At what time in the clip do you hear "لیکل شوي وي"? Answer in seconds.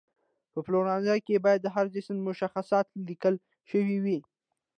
3.09-4.19